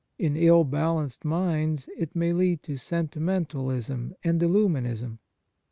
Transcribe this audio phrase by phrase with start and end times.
[0.17, 5.19] In ill balanced minds it may lead to sentimentalism and illuminism.